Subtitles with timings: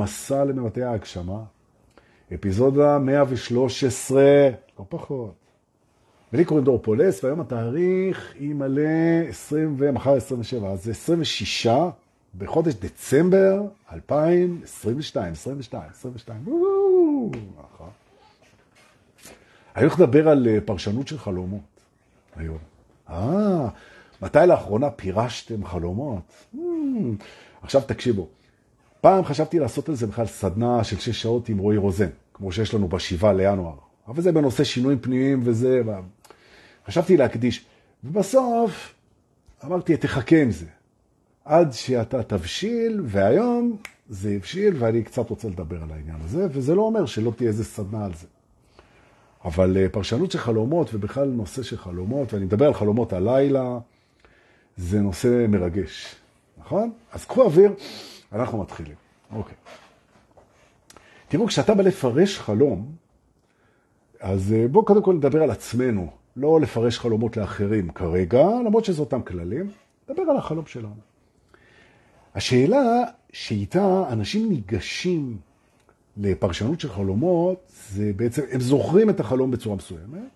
[0.00, 1.42] המסע למבטאי ההגשמה,
[2.34, 4.22] אפיזודה 113,
[4.78, 5.34] לא פחות.
[6.32, 8.82] ולי קוראים דור פולס, והיום התאריך ימלא
[9.28, 11.66] 20 ומחר 27, אז זה 26
[12.38, 16.42] בחודש דצמבר 2022, 22, 22,
[17.58, 17.88] נכון.
[19.76, 21.60] אני הולך לדבר על אה, פרשנות של חלומות
[22.36, 22.58] היום.
[23.10, 23.68] אה,
[24.22, 26.22] מתי לאחרונה פירשתם חלומות?
[26.54, 26.58] Hmm,
[27.62, 28.28] עכשיו תקשיבו,
[29.00, 32.74] פעם חשבתי לעשות על זה בכלל סדנה של שש שעות עם רועי רוזן, כמו שיש
[32.74, 33.74] לנו בשבעה לינואר,
[34.08, 35.82] אבל זה בנושא שינויים פנימיים וזה,
[36.86, 37.64] חשבתי להקדיש,
[38.04, 38.94] ובסוף
[39.64, 40.66] אמרתי, תחכה עם זה,
[41.44, 43.76] עד שאתה תבשיל, והיום
[44.08, 47.64] זה הבשיל, ואני קצת רוצה לדבר על העניין הזה, וזה לא אומר שלא תהיה איזה
[47.64, 48.26] סדנה על זה.
[49.44, 53.78] אבל אה, פרשנות של חלומות, ובכלל נושא של חלומות, ואני מדבר על חלומות הלילה,
[54.76, 56.14] זה נושא מרגש,
[56.58, 56.90] נכון?
[57.12, 57.72] אז קחו אוויר,
[58.32, 58.94] אנחנו מתחילים.
[59.32, 59.54] אוקיי.
[61.28, 62.92] תראו, כשאתה בא לפרש חלום,
[64.20, 69.00] אז אה, בואו קודם כל נדבר על עצמנו, לא לפרש חלומות לאחרים כרגע, למרות שזה
[69.00, 69.70] אותם כללים,
[70.08, 70.94] נדבר על החלום שלנו.
[72.34, 75.36] השאלה שאיתה אנשים ניגשים
[76.16, 80.28] לפרשנות של חלומות, זה בעצם, הם זוכרים את החלום בצורה מסוימת,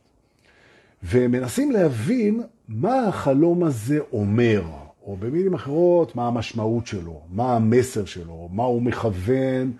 [1.03, 4.63] ומנסים להבין מה החלום הזה אומר,
[5.05, 9.73] או במילים אחרות, מה המשמעות שלו, מה המסר שלו, מה הוא מכוון,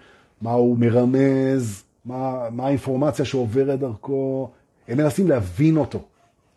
[0.43, 4.51] מה הוא מרמז, מה, מה האינפורמציה שעוברת דרכו,
[4.89, 6.03] הם מנסים להבין אותו,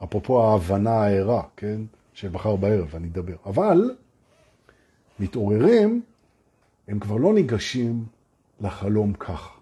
[0.04, 1.82] אפרופו ההבנה הערה, כן,
[2.14, 3.36] של מחר בערב, אני אדבר.
[3.46, 3.96] אבל
[5.20, 6.02] מתעוררים,
[6.88, 8.06] הם כבר לא ניגשים
[8.62, 9.58] לחלום ככה.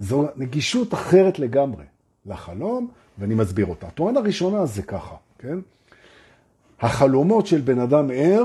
[0.00, 1.84] זו נגישות אחרת לגמרי
[2.26, 3.86] לחלום, ואני מסביר אותה.
[3.86, 5.58] התורן הראשונה זה ככה, כן?
[6.80, 8.44] החלומות של בן אדם ער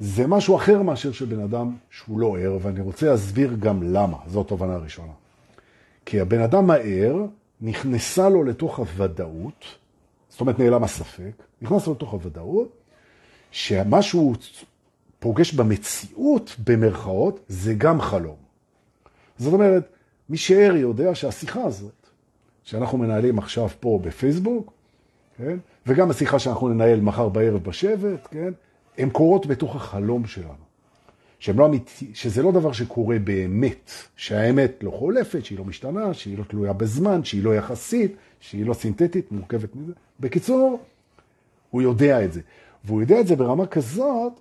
[0.00, 4.16] זה משהו אחר מאשר של בן אדם שהוא לא ער, ואני רוצה להסביר גם למה,
[4.26, 5.12] זו התובנה הראשונה.
[6.06, 7.16] כי הבן אדם הער,
[7.60, 9.64] נכנסה לו לתוך הוודאות,
[10.28, 12.68] זאת אומרת נעלם הספק, נכנס לו לתוך הוודאות,
[13.50, 14.34] שמה שהוא
[15.18, 18.36] פוגש במציאות, במרכאות, זה גם חלום.
[19.38, 19.88] זאת אומרת,
[20.28, 22.06] מי שער יודע שהשיחה הזאת,
[22.64, 24.72] שאנחנו מנהלים עכשיו פה בפייסבוק,
[25.38, 25.58] כן?
[25.86, 28.52] וגם השיחה שאנחנו ננהל מחר בערב בשבט, כן?
[28.98, 30.68] הן קורות בתוך החלום שלנו.
[31.38, 36.38] שהם לא אמיתי, שזה לא דבר שקורה באמת, שהאמת לא חולפת, שהיא לא משתנה, שהיא
[36.38, 39.92] לא תלויה בזמן, שהיא לא יחסית, שהיא לא סינתטית, מורכבת מזה.
[40.20, 40.80] בקיצור,
[41.70, 42.40] הוא יודע את זה.
[42.84, 44.32] והוא יודע את זה ברמה כזאת,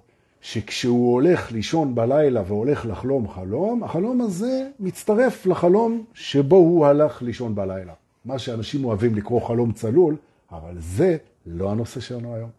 [0.42, 7.56] שכשהוא הולך לישון בלילה והולך לחלום חלום, החלום הזה מצטרף לחלום שבו הוא הלך לישון
[7.56, 7.94] בלילה.
[8.26, 10.16] מה שאנשים אוהבים לקרוא חלום צלול,
[10.52, 12.50] אבל זה לא הנושא שלנו היום.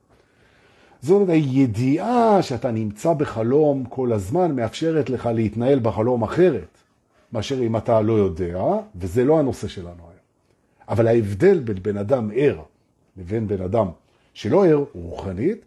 [1.03, 6.79] זאת הידיעה שאתה נמצא בחלום כל הזמן מאפשרת לך להתנהל בחלום אחרת,
[7.33, 8.65] מאשר אם אתה לא יודע,
[8.97, 10.19] וזה לא הנושא שלנו היום.
[10.89, 12.63] אבל ההבדל בין בן אדם ער
[13.17, 13.87] לבין בן אדם
[14.35, 15.65] שלא ער רוחנית,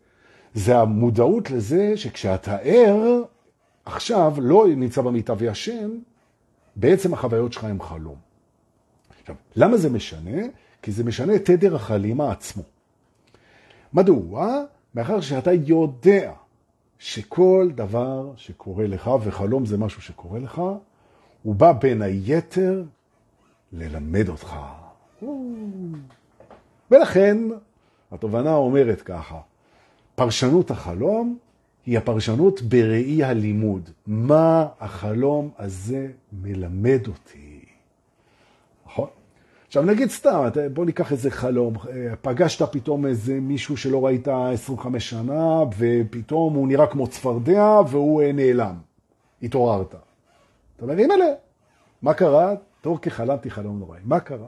[0.54, 3.24] זה המודעות לזה שכשאתה ער,
[3.86, 5.90] עכשיו לא נמצא במיטה וישן,
[6.76, 8.16] בעצם החוויות שלך הם חלום.
[9.22, 10.42] עכשיו, למה זה משנה?
[10.82, 12.64] כי זה משנה את תדר החלימה עצמו.
[13.94, 14.64] מדוע?
[14.96, 16.32] מאחר שאתה יודע
[17.00, 20.62] שכל דבר שקורה לך, וחלום זה משהו שקורה לך,
[21.44, 22.84] הוא בא בין היתר
[23.74, 24.56] ללמד אותך.
[26.92, 27.38] ולכן
[28.12, 29.40] התובנה אומרת ככה,
[30.16, 31.38] פרשנות החלום
[31.86, 33.90] היא הפרשנות בראי הלימוד.
[34.08, 36.08] מה החלום הזה
[36.42, 37.66] מלמד אותי?
[38.86, 39.08] נכון?
[39.72, 41.74] עכשיו נגיד סתם, בוא ניקח איזה חלום,
[42.22, 48.76] פגשת פתאום איזה מישהו שלא ראית 25 שנה, ופתאום הוא נראה כמו צפרדע והוא נעלם.
[49.44, 49.90] התעוררת.
[49.90, 51.26] אתה אומר, אימא'לה,
[52.02, 52.54] מה קרה?
[52.82, 54.00] תור כחלמתי חלום נוראי.
[54.04, 54.48] מה קרה?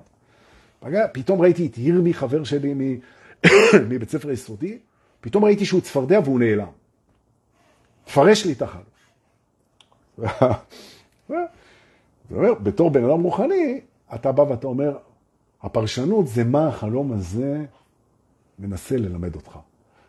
[0.80, 2.74] פגע, פתאום ראיתי את ירמי, חבר שלי
[3.90, 4.78] מבית ספר יסודי,
[5.22, 6.72] פתאום ראיתי שהוא צפרדע והוא נעלם.
[8.06, 8.86] תפרש לי את החלום.
[11.28, 11.38] זאת
[12.32, 13.82] אומרת, בתור בן אדם רוחני,
[14.16, 14.98] אתה בא ואתה אומר,
[15.64, 17.66] הפרשנות זה מה החלום הזה
[18.60, 19.60] מנסה ללמד אותך.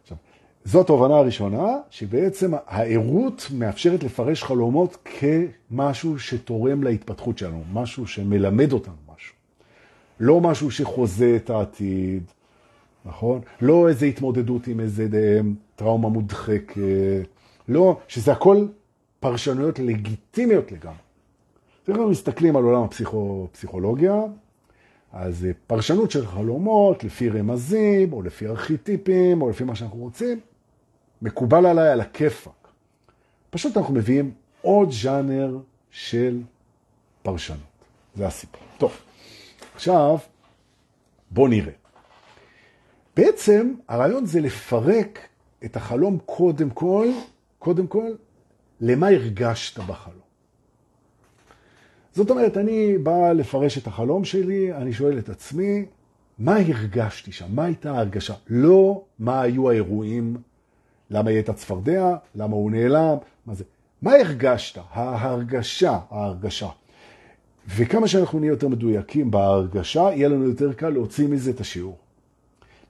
[0.03, 0.17] עכשיו,
[0.65, 8.95] זו התובנה הראשונה, שבעצם הערות מאפשרת לפרש חלומות כמשהו שתורם להתפתחות שלנו, משהו שמלמד אותנו
[9.15, 9.35] משהו.
[10.21, 12.23] לא משהו שחוזה את העתיד,
[13.05, 13.41] נכון?
[13.61, 15.41] לא איזה התמודדות עם איזה אה,
[15.77, 16.79] טראומה מודחקת,
[17.69, 18.67] לא, שזה הכל
[19.21, 20.97] פרשנויות לגיטימיות לגמרי.
[21.89, 24.23] אנחנו מסתכלים על עולם הפסיכולוגיה,
[25.15, 30.41] אז פרשנות של חלומות לפי רמזים, או לפי ארכיטיפים, או לפי מה שאנחנו רוצים,
[31.23, 32.51] מקובל עליי על הכיפק.
[33.51, 35.59] פשוט אנחנו מביאים עוד ז'אנר
[35.91, 36.43] של
[37.23, 37.59] פרשנות.
[38.15, 38.63] זה הסיפור.
[38.79, 38.93] טוב,
[39.75, 40.19] עכשיו
[41.31, 41.73] בוא נראה.
[43.17, 45.19] בעצם הרעיון זה לפרק
[45.65, 47.09] את החלום קודם כל,
[47.59, 48.13] קודם כל,
[48.81, 50.24] למה הרגשת בחלום.
[52.15, 55.85] זאת אומרת, אני בא לפרש את החלום שלי, אני שואל את עצמי,
[56.39, 57.47] מה הרגשתי שם?
[57.49, 58.35] מה הייתה ההרגשה?
[58.49, 60.37] לא מה היו האירועים,
[61.11, 63.17] למה היא הייתה צפרדע, למה הוא נעלם,
[63.47, 63.65] מה זה.
[64.03, 64.81] מה הרגשת?
[64.91, 66.69] ההרגשה, ההרגשה.
[67.77, 71.99] וכמה שאנחנו נהיה יותר מדויקים בהרגשה, יהיה לנו יותר קל להוציא מזה את השיעור.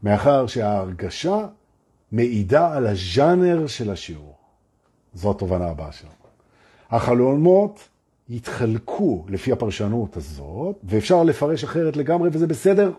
[0.03, 1.47] מאחר שההרגשה
[2.12, 4.35] מעידה על הז'אנר של השיעור.
[5.15, 6.12] זו התובנה הבאה שלנו.
[6.91, 7.88] החלומות
[8.29, 12.93] יתחלקו לפי הפרשנות הזאת, ואפשר לפרש אחרת לגמרי, וזה בסדר.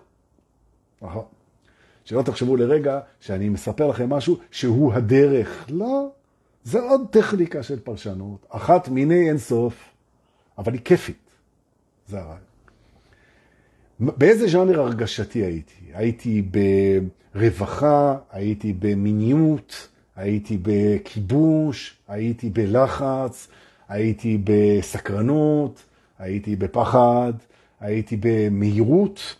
[2.06, 5.66] שלא תחשבו לרגע שאני מספר לכם משהו שהוא הדרך.
[5.70, 6.10] לא,
[6.64, 9.74] זה עוד טכניקה של פרשנות, אחת מיני אינסוף,
[10.58, 11.30] אבל היא כיפית.
[12.08, 12.40] זה הרעיון.
[14.00, 15.86] באיזה ז'אנר הרגשתי הייתי?
[15.94, 16.44] הייתי
[17.36, 23.48] ברווחה, הייתי במיניות, הייתי בכיבוש, הייתי בלחץ,
[23.90, 25.84] הייתי בסקרנות,
[26.20, 27.34] הייתי בפחד,
[27.80, 29.36] הייתי במהירות,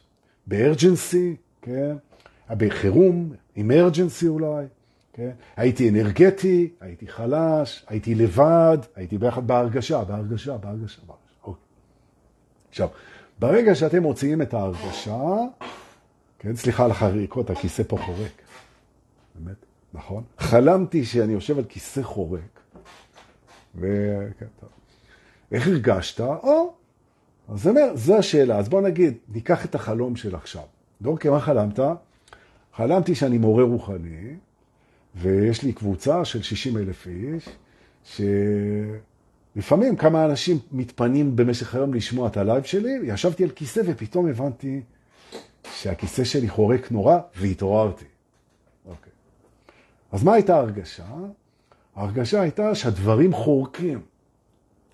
[0.48, 1.96] בארג'נסי, כן?
[2.50, 4.66] בחירום, אמרג'נסי אולי,
[5.14, 5.32] כן?
[5.58, 11.02] הייתי אנרגטי, הייתי חלש, הייתי לבד, הייתי ביחד בהרגשה, בהרגשה, בהרגשה.
[11.08, 11.32] בהרגשה.
[11.44, 11.62] אוקיי.
[12.70, 12.90] עכשיו,
[13.40, 15.22] ברגע שאתם מוציאים את ההרגשה,
[16.40, 18.42] כן, סליחה על החריקות, הכיסא פה חורק.
[19.36, 19.56] באמת,
[19.94, 20.24] נכון?
[20.38, 22.60] חלמתי שאני יושב על כיסא חורק,
[23.76, 24.70] וכן, טוב.
[25.52, 26.22] איך הרגשת?
[26.22, 26.74] או,
[27.50, 28.58] אז אומר, זו השאלה.
[28.58, 30.64] אז בוא נגיד, ניקח את החלום של עכשיו.
[31.02, 31.80] דורקי, מה חלמת?
[32.76, 34.36] חלמתי שאני מורה רוחני,
[35.16, 37.50] ויש לי קבוצה של 60 אלף איש,
[39.56, 44.82] שלפעמים כמה אנשים מתפנים במשך היום לשמוע את הלייב שלי, ישבתי על כיסא ופתאום הבנתי
[45.76, 48.06] שהכיסא שלי חורק נורא, והתעוררתי.
[48.86, 49.12] אוקיי.
[50.12, 51.06] אז מה הייתה ההרגשה?
[51.96, 54.02] ההרגשה הייתה שהדברים חורקים.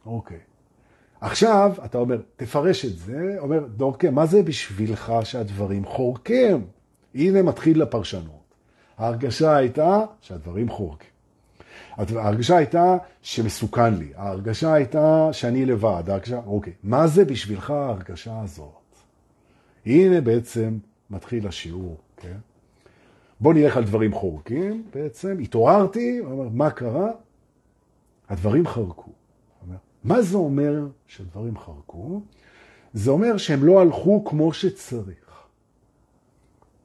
[0.05, 0.39] אוקיי.
[1.21, 6.65] עכשיו, אתה אומר, תפרש את זה, אומר, דורקה, מה זה בשבילך שהדברים חורקים?
[7.15, 8.55] הנה מתחיל לפרשנות.
[8.97, 11.09] ההרגשה הייתה שהדברים חורקים.
[11.97, 18.95] ההרגשה הייתה שמסוכן לי, ההרגשה הייתה שאני לבד, ההרגשה, אוקיי, מה זה בשבילך ההרגשה הזאת?
[19.85, 20.77] הנה בעצם
[21.09, 22.37] מתחיל השיעור, כן?
[23.41, 27.11] בוא נלך על דברים חורקים, בעצם התעוררתי, אומר, מה קרה?
[28.29, 29.11] הדברים חרקו.
[29.61, 32.21] אומר, מה זה אומר שדברים חרקו?
[32.93, 35.45] זה אומר שהם לא הלכו כמו שצריך.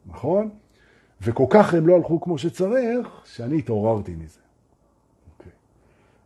[0.07, 0.51] נכון?
[1.21, 4.41] וכל כך הם לא הלכו כמו שצריך, שאני התעוררתי מזה.
[4.41, 5.39] Okay.
[5.39, 5.53] אוקיי.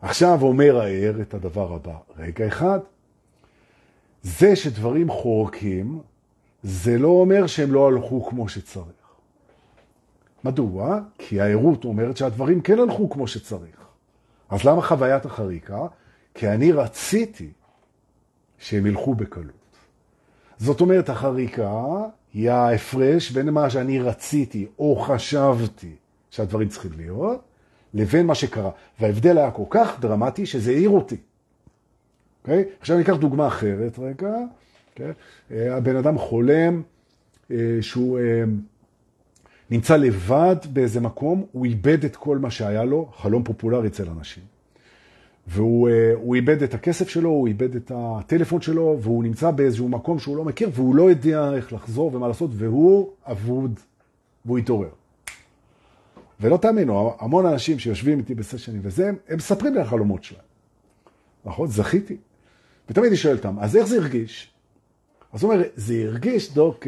[0.01, 1.97] עכשיו אומר הער את הדבר הבא.
[2.17, 2.79] רגע אחד,
[4.23, 6.01] זה שדברים חורקים,
[6.63, 9.00] זה לא אומר שהם לא הלכו כמו שצריך.
[10.45, 11.01] מדוע?
[11.19, 13.81] כי הערות אומרת שהדברים כן הלכו כמו שצריך.
[14.51, 15.87] אז למה חוויית החריקה?
[16.35, 17.51] כי אני רציתי
[18.59, 19.77] שהם ילכו בקלות.
[20.59, 21.85] זאת אומרת, החריקה
[22.35, 25.95] היא ההפרש בין מה שאני רציתי או חשבתי
[26.31, 27.43] שהדברים צריכים להיות,
[27.95, 28.71] לבין מה שקרה.
[29.01, 31.15] וההבדל היה כל כך דרמטי שזה העיר אותי.
[31.15, 31.19] Okay?
[32.43, 32.65] אוקיי?
[32.81, 34.29] עכשיו אני אקח דוגמה אחרת רגע.
[34.29, 35.03] Okay?
[35.51, 35.71] אוקיי?
[35.71, 36.83] הבן אדם חולם
[37.51, 38.45] אה, שהוא אה,
[39.71, 44.43] נמצא לבד באיזה מקום, הוא איבד את כל מה שהיה לו, חלום פופולרי אצל אנשים.
[45.47, 50.19] והוא אה, איבד את הכסף שלו, הוא איבד את הטלפון שלו, והוא נמצא באיזשהו מקום
[50.19, 53.81] שהוא לא מכיר, והוא לא יודע איך לחזור ומה לעשות, והוא אבוד,
[54.45, 54.89] והוא התעורר.
[56.41, 60.43] ולא תאמינו, המון אנשים שיושבים איתי בסשנים וזה, הם מספרים לי על החלומות שלהם.
[61.45, 61.69] נכון?
[61.69, 62.17] זכיתי.
[62.89, 64.51] ותמיד אני שואל אותם, אז איך זה הרגיש?
[65.33, 66.87] אז הוא אומר, זה הרגיש, דוק,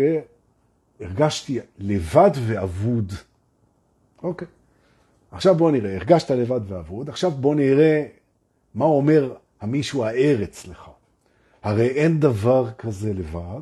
[1.04, 3.12] הרגשתי לבד ואבוד.
[4.22, 4.48] אוקיי.
[5.32, 8.06] עכשיו בוא נראה, הרגשת לבד ואבוד, עכשיו בוא נראה
[8.74, 10.90] מה אומר המישהו הער אצלך?
[11.62, 13.60] הרי אין דבר כזה לבד,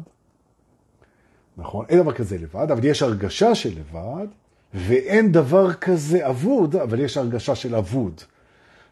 [1.57, 1.87] נכון?
[1.89, 4.27] אין דבר כזה לבד, אבל יש הרגשה של לבד,
[4.75, 8.21] ואין דבר כזה אבוד, אבל יש הרגשה של אבוד.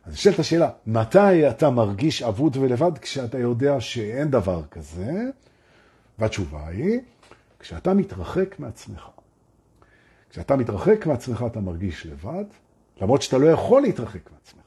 [0.06, 5.24] אז נשאלת השאלה, מתי אתה מרגיש אבוד ולבד כשאתה יודע שאין דבר כזה?
[6.18, 7.00] והתשובה היא,
[7.60, 9.08] כשאתה מתרחק מעצמך.
[10.30, 12.44] כשאתה מתרחק מעצמך אתה מרגיש לבד,
[13.00, 14.58] למרות שאתה לא יכול להתרחק מעצמך.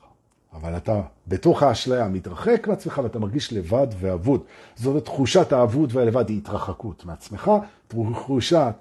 [0.53, 4.43] אבל אתה בתוך האשליה מתרחק מעצמך ואתה מרגיש לבד ואבוד.
[4.75, 7.51] זאת תחושת האבוד והלבד היא התרחקות מעצמך,
[7.87, 8.73] תחושת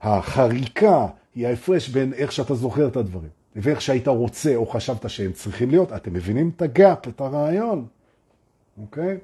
[0.00, 5.32] החריקה היא ההפרש בין איך שאתה זוכר את הדברים ואיך שהיית רוצה או חשבת שהם
[5.32, 7.86] צריכים להיות, אתם מבינים את הגאפ, את הרעיון,
[8.80, 9.18] אוקיי?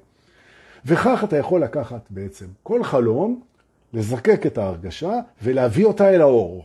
[0.84, 3.42] וכך אתה יכול לקחת בעצם כל חלום,
[3.94, 6.64] לזקק את ההרגשה ולהביא אותה אל האור.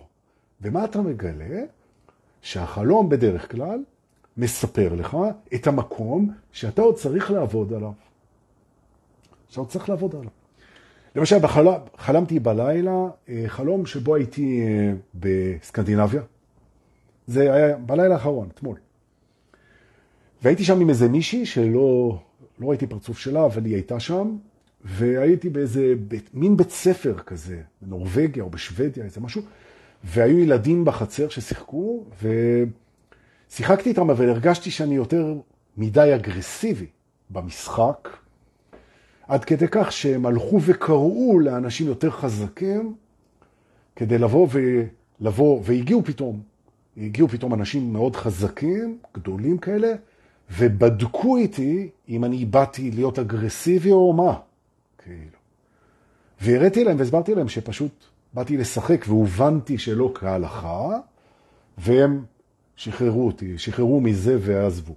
[0.62, 1.64] ומה אתה מגלה?
[2.42, 3.84] שהחלום בדרך כלל
[4.38, 5.18] מספר לך
[5.56, 7.92] את המקום שאתה עוד צריך לעבוד עליו.
[9.50, 10.30] שאתה עוד צריך לעבוד עליו.
[11.16, 16.22] למשל, בחלום, חלמתי בלילה אה, חלום שבו הייתי אה, בסקנדינביה.
[17.28, 18.78] זה היה בלילה האחרון, אתמול.
[20.42, 22.20] והייתי שם עם איזה מישהי שלא
[22.60, 24.38] לא ראיתי פרצוף שלה, אבל היא הייתה שם,
[24.86, 29.42] והייתי באיזה בית, מין בית ספר כזה, בנורווגיה או בשוודיה, איזה משהו,
[30.04, 32.06] והיו ילדים בחצר ששיחקו,
[33.50, 35.36] ושיחקתי איתם, אבל הרגשתי שאני יותר
[35.78, 36.86] מדי אגרסיבי
[37.30, 38.10] במשחק,
[39.28, 42.96] עד כדי כך שהם הלכו וקראו לאנשים יותר חזקים,
[43.96, 46.42] כדי לבוא ולבוא, והגיעו פתאום,
[46.98, 49.94] הגיעו פתאום אנשים מאוד חזקים, גדולים כאלה,
[50.58, 54.40] ובדקו איתי אם אני באתי להיות אגרסיבי או מה,
[55.10, 55.38] כאילו.
[56.42, 60.98] והראיתי להם והסברתי להם שפשוט באתי לשחק והובנתי שלא כהלכה,
[61.78, 62.26] והם
[62.76, 64.94] שחררו אותי, שחררו מזה ועזבו.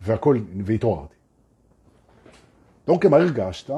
[0.00, 1.14] והכל, והתעוררתי.
[2.88, 3.70] אוקיי, מה הרגשת?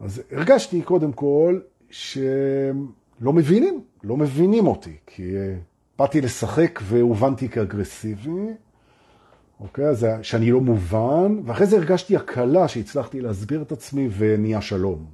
[0.00, 1.60] אז הרגשתי קודם כל
[1.90, 5.54] שלא מבינים, לא מבינים אותי, כי אה,
[5.98, 8.30] באתי לשחק והובנתי כאגרסיבי,
[9.60, 9.84] אוקיי?
[9.84, 15.04] אז שאני לא מובן, ואחרי זה הרגשתי הקלה שהצלחתי להסביר את עצמי ונהיה שלום.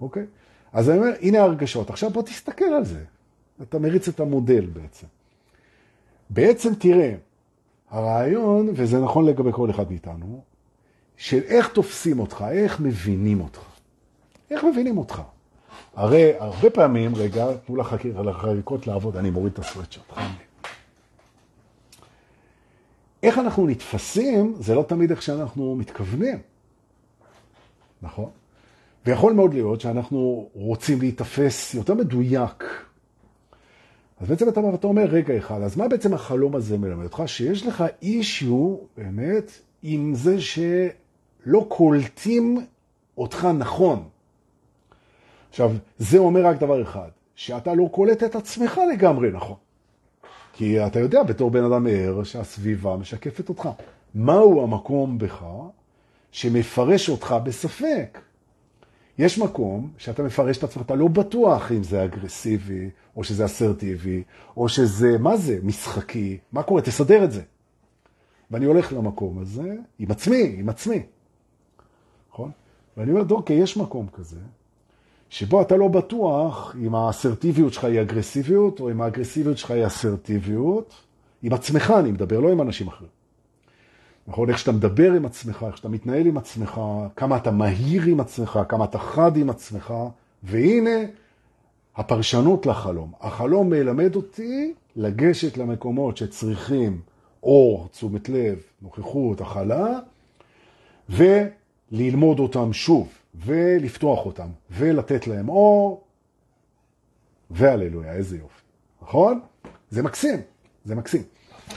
[0.00, 0.26] אוקיי?
[0.72, 1.90] אז אני אומר, הנה ההרגשות.
[1.90, 3.04] עכשיו בוא תסתכל על זה.
[3.62, 5.06] אתה מריץ את המודל בעצם.
[6.30, 7.14] בעצם תראה,
[7.90, 10.40] הרעיון, וזה נכון לגבי כל אחד מאיתנו,
[11.16, 13.60] של איך תופסים אותך, איך מבינים אותך.
[14.50, 15.22] איך מבינים אותך?
[15.94, 17.76] הרי הרבה פעמים, רגע, תנו
[18.24, 19.58] לחריקות לעבוד, אני מוריד את
[20.14, 20.49] חיים לי.
[23.22, 26.38] איך אנחנו נתפסים, זה לא תמיד איך שאנחנו מתכוונים,
[28.02, 28.30] נכון?
[29.06, 32.64] ויכול מאוד להיות שאנחנו רוצים להתאפס יותר מדויק.
[34.20, 37.22] אז בעצם אתה אומר, רגע אחד, אז מה בעצם החלום הזה מלמד אותך?
[37.26, 42.66] שיש לך אישיו, באמת, עם זה שלא קולטים
[43.18, 44.08] אותך נכון.
[45.50, 49.56] עכשיו, זה אומר רק דבר אחד, שאתה לא קולט את עצמך לגמרי נכון.
[50.60, 53.68] כי אתה יודע בתור בן אדם ער שהסביבה משקפת אותך.
[54.14, 55.44] מהו המקום בך
[56.32, 58.18] שמפרש אותך בספק?
[59.18, 64.22] יש מקום שאתה מפרש את עצמך, אתה לא בטוח אם זה אגרסיבי, או שזה אסרטיבי,
[64.56, 66.82] או שזה, מה זה, משחקי, מה קורה?
[66.82, 67.42] תסדר את זה.
[68.50, 71.02] ואני הולך למקום הזה עם עצמי, עם עצמי.
[72.30, 72.50] נכון?
[72.96, 74.40] ואני אומר, דורקי, יש מקום כזה,
[75.30, 80.94] שבו אתה לא בטוח אם האסרטיביות שלך היא אגרסיביות, או אם האגרסיביות שלך היא אסרטיביות,
[81.42, 83.10] עם עצמך אני מדבר, לא עם אנשים אחרים.
[84.26, 84.48] נכון?
[84.48, 86.80] איך שאתה מדבר עם עצמך, איך שאתה מתנהל עם עצמך,
[87.16, 89.94] כמה אתה מהיר עם עצמך, כמה אתה חד עם עצמך,
[90.42, 90.98] והנה
[91.96, 93.12] הפרשנות לחלום.
[93.20, 97.00] החלום מלמד אותי לגשת למקומות שצריכים
[97.42, 99.98] אור, תשומת לב, נוכחות, הכלה,
[101.08, 103.19] וללמוד אותם שוב.
[103.34, 106.04] ולפתוח אותם, ולתת להם אור,
[107.50, 108.62] והללויה, איזה יופי,
[109.02, 109.40] נכון?
[109.90, 110.40] זה מקסים,
[110.84, 111.22] זה מקסים.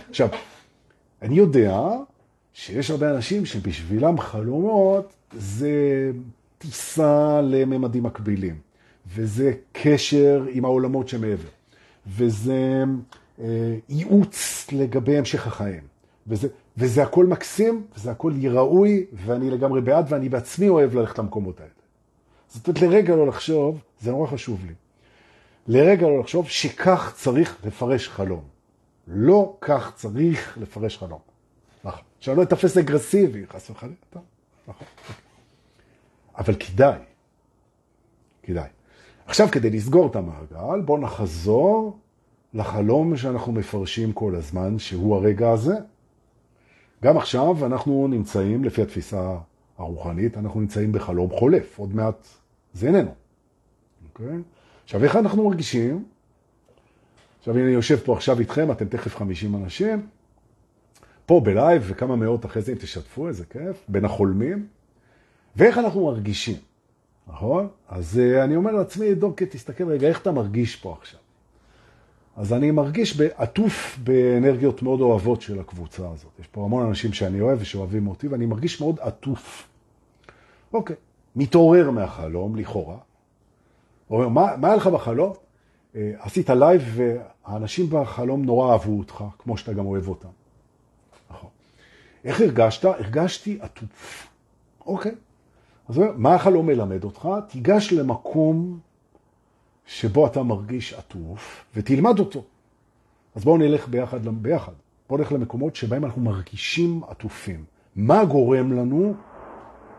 [0.10, 0.30] עכשיו,
[1.22, 1.80] אני יודע
[2.54, 6.12] שיש הרבה אנשים שבשבילם חלומות זה
[6.58, 8.56] טיסה לממדים מקבילים,
[9.08, 11.50] וזה קשר עם העולמות שמעבר,
[12.08, 12.84] וזה
[13.40, 15.84] אה, ייעוץ לגבי המשך החיים,
[16.28, 21.60] וזה, וזה הכל מקסים, וזה הכל ראוי, ואני לגמרי בעד, ואני בעצמי אוהב ללכת למקומות
[21.60, 21.72] האלה.
[22.48, 24.74] זאת אומרת, לרגע לא לחשוב, זה נורא חשוב לי,
[25.68, 28.44] לרגע לא לחשוב שכך צריך לפרש חלום.
[29.08, 31.20] לא כך צריך לפרש חלום.
[31.84, 32.02] נכון.
[32.20, 33.96] שאני לא אתפס אגרסיבי, חס וחלילה,
[34.68, 34.88] נכון.
[36.38, 37.00] אבל כדאי,
[38.44, 38.70] כדאי.
[39.26, 41.98] עכשיו, כדי לסגור את המעגל, בואו נחזור
[42.54, 45.76] לחלום שאנחנו מפרשים כל הזמן, שהוא הרגע הזה.
[47.04, 49.38] גם עכשיו אנחנו נמצאים, לפי התפיסה
[49.78, 52.28] הרוחנית, אנחנו נמצאים בחלום חולף, עוד מעט
[52.74, 53.12] זה איננו.
[54.10, 54.38] אוקיי?
[54.84, 56.06] עכשיו, איך אנחנו מרגישים?
[57.40, 60.08] עכשיו, אני יושב פה עכשיו איתכם, אתם תכף 50 אנשים,
[61.26, 64.68] פה בלייב וכמה מאות אחרי זה, אם תשתפו, איזה כיף, בין החולמים,
[65.56, 66.58] ואיך אנחנו מרגישים,
[67.28, 67.68] נכון?
[67.90, 71.20] אז uh, אני אומר לעצמי, דוקא, תסתכל רגע, איך אתה מרגיש פה עכשיו?
[72.36, 76.32] אז אני מרגיש עטוף באנרגיות מאוד אוהבות של הקבוצה הזאת.
[76.40, 79.68] יש פה המון אנשים שאני אוהב ושאוהבים אותי, ואני מרגיש מאוד עטוף.
[80.74, 80.96] אוקיי,
[81.36, 82.98] מתעורר מהחלום, לכאורה.
[84.10, 85.34] אומר, מה, מה היה לך בחלום?
[85.96, 90.28] אה, עשית לייב והאנשים בחלום נורא אהבו אותך, כמו שאתה גם אוהב אותם.
[91.32, 91.50] נכון.
[92.24, 92.86] איך הרגשת?
[92.86, 94.28] הרגשתי עטוף.
[94.86, 95.12] אוקיי.
[95.90, 97.30] אז מה החלום מלמד אותך?
[97.50, 98.80] תיגש למקום
[99.86, 102.44] שבו אתה מרגיש עטוף ותלמד אותו.
[103.36, 104.72] אז בואו נלך ביחד, ביחד.
[105.10, 107.64] בואו נלך למקומות שבהם אנחנו מרגישים עטופים.
[107.96, 109.14] מה גורם לנו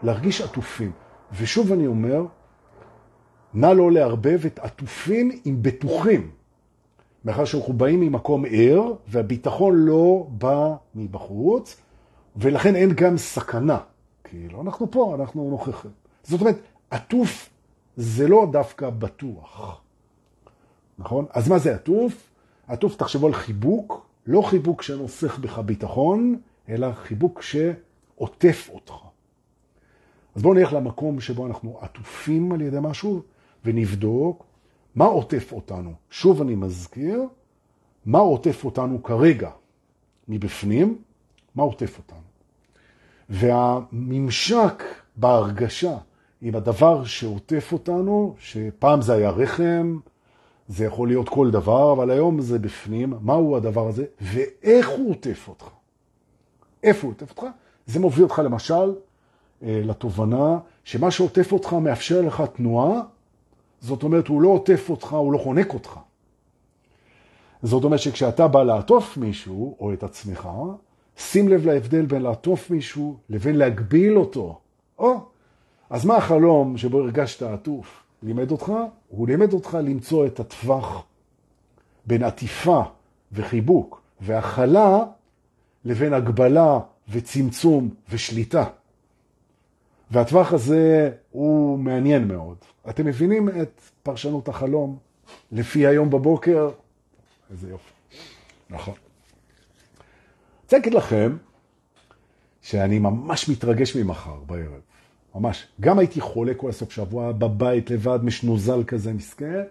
[0.02, 0.92] להרגיש עטופים?
[1.32, 2.26] ושוב אני אומר,
[3.54, 6.30] נא לא לערבב את עטופים עם בטוחים.
[7.24, 11.76] מאחר שאנחנו באים ממקום ער, והביטחון לא בא מבחוץ,
[12.36, 13.78] ולכן אין גם סכנה.
[14.24, 15.90] כאילו, אנחנו פה, אנחנו נוכחים.
[16.22, 16.56] זאת אומרת,
[16.90, 17.50] עטוף
[17.96, 19.80] זה לא דווקא בטוח.
[20.98, 21.26] נכון?
[21.30, 22.30] אז מה זה עטוף?
[22.68, 28.94] עטוף, תחשבו על חיבוק, לא חיבוק שנוסך בך ביטחון, אלא חיבוק שעוטף אותך.
[30.34, 33.22] אז בואו נלך למקום שבו אנחנו עטופים על ידי משהו,
[33.64, 34.44] ונבדוק
[34.94, 35.92] מה עוטף אותנו.
[36.10, 37.22] שוב אני מזכיר,
[38.06, 39.50] מה עוטף אותנו כרגע
[40.28, 40.98] מבפנים,
[41.54, 42.18] מה עוטף אותנו.
[43.28, 44.82] והממשק
[45.16, 45.96] בהרגשה
[46.46, 49.98] עם הדבר שעוטף אותנו, שפעם זה היה רחם,
[50.68, 55.48] זה יכול להיות כל דבר, אבל היום זה בפנים, מהו הדבר הזה, ואיך הוא עוטף
[55.48, 55.64] אותך.
[56.82, 57.46] איפה הוא עוטף אותך?
[57.86, 58.94] זה מוביל אותך למשל
[59.62, 63.00] אה, לתובנה שמה שעוטף אותך מאפשר לך תנועה,
[63.80, 65.98] זאת אומרת, הוא לא עוטף אותך, הוא לא חונק אותך.
[67.62, 70.48] זאת אומרת שכשאתה בא לעטוף מישהו, או את עצמך,
[71.16, 74.60] שים לב להבדל בין לעטוף מישהו לבין להגביל אותו.
[74.98, 75.33] או,
[75.90, 78.02] אז מה החלום שבו הרגשת עטוף?
[78.22, 78.72] לימד אותך?
[79.08, 81.04] הוא לימד אותך למצוא את הטווח
[82.06, 82.82] בין עטיפה
[83.32, 85.04] וחיבוק והכלה
[85.84, 88.64] לבין הגבלה וצמצום ושליטה.
[90.10, 92.56] והטווח הזה הוא מעניין מאוד.
[92.88, 94.98] אתם מבינים את פרשנות החלום
[95.52, 96.70] לפי היום בבוקר?
[97.50, 97.92] איזה יופי.
[98.70, 98.94] נכון.
[100.62, 101.36] רוצה להגיד לכם
[102.62, 104.80] שאני ממש מתרגש ממחר בערב.
[105.34, 105.66] ממש.
[105.80, 109.62] גם הייתי חולה כל הסוף שבוע בבית לבד, משנוזל כזה מסכן,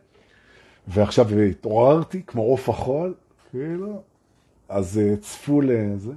[0.88, 3.14] ועכשיו התעוררתי כמו עוף החול,
[3.52, 4.02] כאילו,
[4.70, 6.12] אז אה, צפו לזה.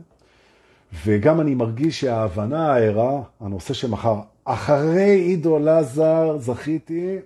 [1.05, 7.19] וגם אני מרגיש שההבנה הערה, הנושא שמחר, אחרי עידו לזר זכיתי,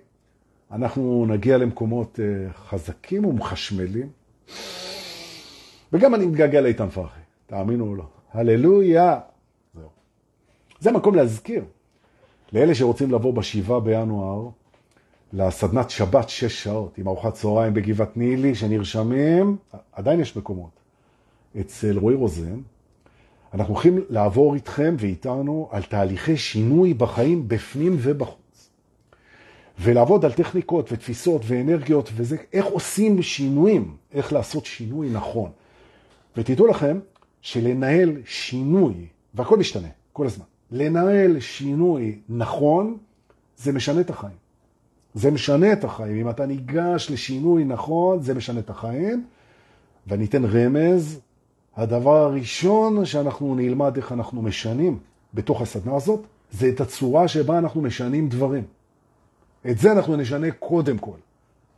[0.71, 4.09] אנחנו נגיע למקומות אה, חזקים ומחשמלים.
[5.93, 8.03] וגם אני מתגעגע לאיתן פרחי, תאמינו או לא.
[8.33, 9.19] הללויה.
[10.79, 11.63] זה מקום להזכיר.
[12.53, 14.49] לאלה שרוצים לבוא בשבעה בינואר,
[15.33, 19.57] לסדנת שבת שש שעות, עם ארוחת צהריים בגבעת נילי, שנרשמים,
[19.91, 20.71] עדיין יש מקומות.
[21.59, 22.59] אצל רועי רוזן,
[23.53, 28.69] אנחנו הולכים לעבור איתכם ואיתנו על תהליכי שינוי בחיים בפנים ובחוץ.
[29.79, 35.51] ולעבוד על טכניקות ותפיסות ואנרגיות וזה, איך עושים שינויים, איך לעשות שינוי נכון.
[36.37, 36.99] ותדעו לכם
[37.41, 42.97] שלנהל שינוי, והכל משתנה, כל הזמן, לנהל שינוי נכון,
[43.57, 44.35] זה משנה את החיים.
[45.13, 46.17] זה משנה את החיים.
[46.17, 49.25] אם אתה ניגש לשינוי נכון, זה משנה את החיים.
[50.07, 51.19] ואני אתן רמז,
[51.75, 54.99] הדבר הראשון שאנחנו נלמד איך אנחנו משנים
[55.33, 58.63] בתוך הסדנה הזאת, זה את הצורה שבה אנחנו משנים דברים.
[59.69, 61.17] את זה אנחנו נשנה קודם כל,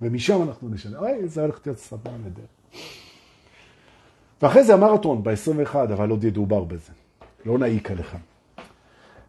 [0.01, 0.99] ומשם אנחנו נשנה.
[0.99, 2.79] אוי, זה הולך להיות סדנה נהדרת.
[4.41, 6.91] ואחרי זה המרתון ב-21, אבל עוד ידובר בזה.
[7.45, 8.17] לא נעיק עליכם.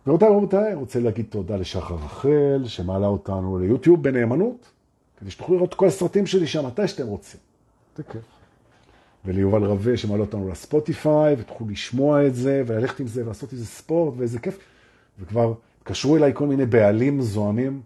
[0.07, 4.71] ורבותיי, רבותיי, רוצה להגיד תודה לשחר רחל, שמעלה אותנו ליוטיוב בנאמנות,
[5.21, 7.41] כדי שתוכלו לראות כל הסרטים שלי שם מתי שאתם רוצים.
[7.97, 8.23] זה כיף.
[9.25, 14.15] וליובל רווה שמעלה אותנו לספוטיפיי, ותוכלו לשמוע את זה, וללכת עם זה, ולעשות איזה ספורט,
[14.17, 14.59] ואיזה כיף.
[15.21, 17.83] וכבר התקשרו אליי כל מיני בעלים זוהמים,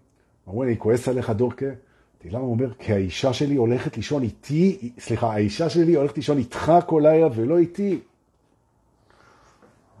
[0.47, 1.65] אמרו, אני כועס עליך דורקה.
[1.65, 2.73] אמרתי, למה הוא אומר?
[2.73, 7.57] כי האישה שלי הולכת לישון איתי, סליחה, האישה שלי הולכת לישון איתך כל לילה ולא
[7.57, 7.99] איתי.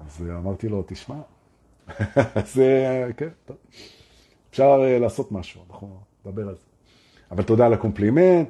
[0.05, 1.15] אז אמרתי לו, תשמע,
[2.35, 2.61] אז
[3.17, 3.57] כן, טוב.
[4.49, 6.61] אפשר אה, לעשות משהו, אנחנו נדבר על זה.
[7.31, 8.49] אבל תודה על הקומפלימנט.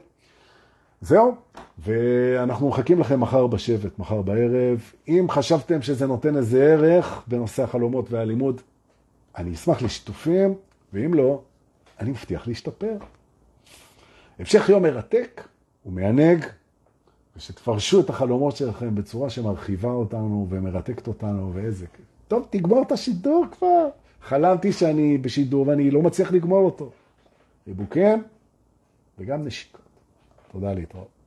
[1.01, 1.35] זהו,
[1.79, 4.91] ואנחנו מחכים לכם מחר בשבט, מחר בערב.
[5.07, 8.61] אם חשבתם שזה נותן איזה ערך בנושא החלומות והלימוד,
[9.37, 10.53] אני אשמח לשיתופים,
[10.93, 11.41] ואם לא,
[11.99, 12.97] אני מבטיח להשתפר.
[14.39, 15.47] המשך יום מרתק
[15.85, 16.45] ומענג,
[17.37, 22.08] ושתפרשו את החלומות שלכם בצורה שמרחיבה אותנו ומרתקת אותנו, ואיזה כיף.
[22.29, 23.87] טוב, תגמור את השידור כבר.
[24.21, 26.89] חלמתי שאני בשידור ואני לא מצליח לגמור אותו.
[27.65, 28.23] חיבוקים
[29.19, 29.81] וגם נשיקות.
[30.51, 31.18] תודה להתראות.